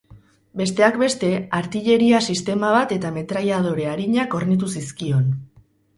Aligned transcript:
Besteak 0.61 0.95
beste, 1.01 1.27
artilleria 1.57 2.21
sistema 2.33 2.73
bat 2.77 2.97
eta 2.97 3.11
metrailadore 3.19 3.87
arinak 3.95 4.37
hornitu 4.41 4.71
zizkion. 4.79 5.29